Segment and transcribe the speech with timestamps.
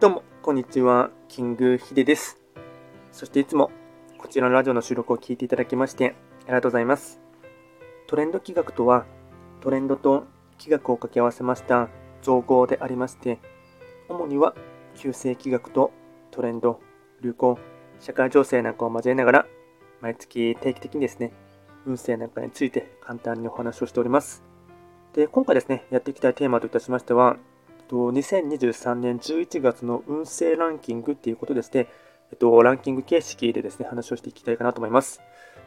[0.00, 2.38] どうもこんにちは、キングヒデです。
[3.10, 3.72] そしていつも
[4.16, 6.14] こちらのラジオの収録を聞いていただきまして
[6.44, 7.20] ありがとうございます。
[8.06, 9.06] トレンド企画とは、
[9.60, 11.88] トレンドと企画を掛け合わせました
[12.22, 13.40] 造語でありまして、
[14.08, 14.54] 主には
[14.94, 15.90] 旧世企画と
[16.30, 16.78] トレンド、
[17.20, 17.58] 流行、
[17.98, 19.46] 社会情勢なんかを交えながら、
[20.00, 21.32] 毎月定期的にですね、
[21.86, 24.44] 運勢なんかについて簡単にお話をしております。
[25.12, 27.36] で、今回ですね、やっていきたいテーマといたしましては、
[27.88, 31.88] と2023年11月の運勢ランキングっていうことですね、
[32.30, 35.20] えっと、ランキング形式でですね、話をしていきたいかなと思います。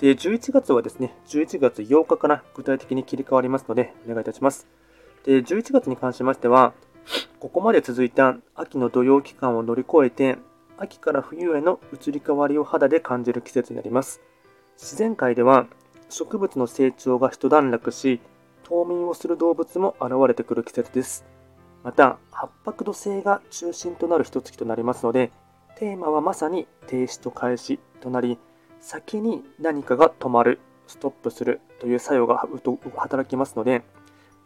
[0.00, 4.66] で、11月はですね、11月8日から具体的に切り替わりますので、お願いいたします。
[5.24, 6.72] で、11月に関しましては、
[7.40, 10.38] ここまで続いた秋の土曜期間を乗り越えて、
[10.78, 14.20] 秋から冬への移り変わりを肌で感じる季節になります。
[14.76, 15.66] 自然界では、
[16.08, 18.20] 植物の成長が一段落し、
[18.64, 21.24] 冬眠をする動物も現れてくる季節です。
[21.84, 25.30] また、八白土星が中心となる一月となりますので、
[25.76, 28.38] テーマはまさに停止と開始となり、
[28.80, 32.46] 先に何かが止まる、ストップするという作用が
[32.96, 33.82] 働きますので、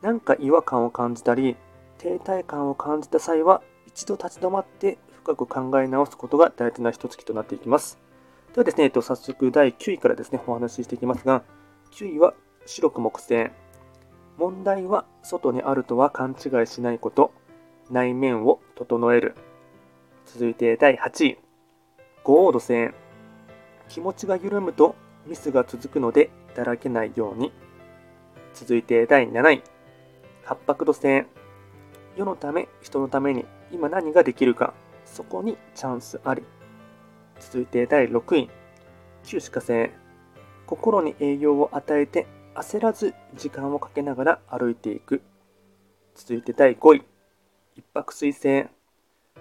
[0.02, 1.56] 何か違和感を感じたり、
[1.98, 7.98] 停滞感を感じた際は、一度立ち止まって深く考え直すことが大事な一月となっていきます。
[8.52, 11.44] ではですね、えっと早速第9位からですね、お話ししていきますが、
[11.92, 12.34] 9位は
[12.66, 13.50] 白く木星。
[14.38, 17.32] 問題は外にあるとは勘違いしないこと。
[17.90, 19.34] 内面を整える。
[20.26, 21.38] 続いて第8位。
[22.22, 22.94] 五黄土星。
[23.88, 24.94] 気持ちが緩むと
[25.26, 27.52] ミスが続くのでだらけないように。
[28.54, 29.62] 続いて第7位。
[30.44, 31.24] 八白土星。
[32.16, 34.72] 世のため、人のために今何ができるか。
[35.04, 36.44] そこにチャンスあり。
[37.40, 38.48] 続いて第6位。
[39.24, 39.90] 旧歯科星。
[40.64, 42.28] 心に栄養を与えて
[42.58, 45.22] 焦らず時間をかけながら歩いていく。
[46.16, 47.04] 続いて第5位。
[47.76, 48.66] 一泊水星。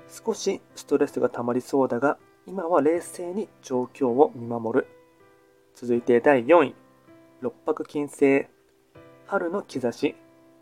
[0.08, 4.88] 少しストレスが溜まりそうだが、今は冷静に状況を見守る。
[5.74, 6.76] 続いて第4位。
[7.42, 8.46] 六白金星。
[9.26, 10.16] 春の兆し。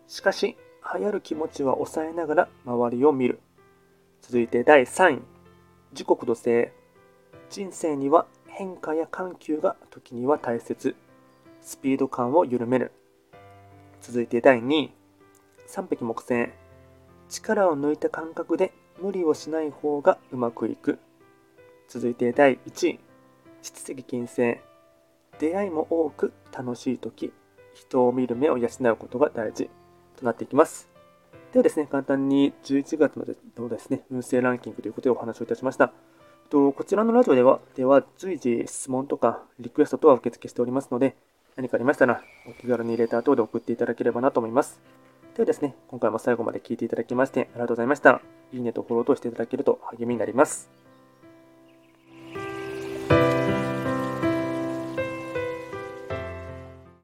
[0.07, 0.55] しかし、
[0.93, 3.41] 流行る気持ちは抑えながら周りを見る。
[4.21, 5.21] 続いて第3位。
[5.91, 6.69] 時刻土星。
[7.49, 10.95] 人生には変化や緩急が時には大切。
[11.65, 12.91] スピード感を緩める。
[13.99, 14.93] 続いて第2位。
[15.65, 16.49] 三匹木星。
[17.27, 18.71] 力を抜いた感覚で
[19.01, 20.99] 無理をしない方がうまくいく。
[21.87, 22.99] 続いて第1位。
[23.63, 24.59] 七石金星。
[25.39, 27.33] 出会いも多く楽しい時、
[27.73, 29.71] 人を見る目を養うことが大事
[30.17, 30.87] となっていきます。
[31.51, 33.25] ではですね、簡単に11月の
[33.69, 35.91] ですね、運勢ランキングということでお話をいたしました。
[36.51, 41.17] とこちらのラジオでは、では随時質問とかリクエストとは受付しておりますので、
[41.55, 44.81] 何かありましたらお気軽にレター等で送っていただければなと思います。
[45.35, 48.21] ではですね、今回も最後まで聴いていただきましてありがとうございました。
[48.53, 50.69] いいねとフォローとしていただけると励みになります。